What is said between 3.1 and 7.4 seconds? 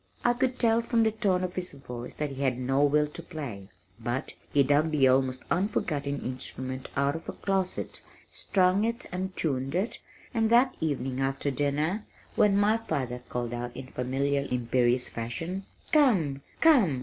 play, but he dug the almost forgotten instrument out of a